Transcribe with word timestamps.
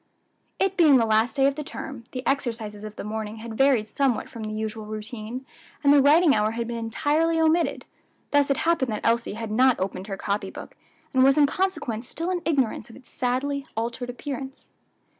It 0.57 0.77
being 0.77 0.97
the 0.97 1.05
last 1.05 1.35
day 1.35 1.45
of 1.45 1.53
the 1.53 1.63
term, 1.63 2.05
the 2.11 2.25
exercises 2.25 2.83
of 2.83 2.95
the 2.95 3.03
morning 3.03 3.35
had 3.35 3.55
varied 3.55 3.87
somewhat 3.87 4.31
from 4.31 4.41
the 4.41 4.51
usual 4.51 4.87
routine, 4.87 5.45
and 5.83 5.93
the 5.93 6.01
writing 6.01 6.33
hour 6.33 6.53
had 6.53 6.67
been 6.67 6.77
entirely 6.79 7.39
omitted; 7.39 7.85
thus 8.31 8.49
it 8.49 8.57
happened 8.65 8.91
that 8.93 9.05
Elsie 9.05 9.33
had 9.35 9.51
not 9.51 9.79
opened 9.79 10.07
her 10.07 10.17
copy 10.17 10.49
book, 10.49 10.75
and 11.13 11.23
was 11.23 11.37
in 11.37 11.45
consequence 11.45 12.09
still 12.09 12.31
in 12.31 12.41
ignorance 12.45 12.89
of 12.89 12.95
its 12.95 13.11
sadly 13.11 13.67
altered 13.77 14.09
appearance. 14.09 14.69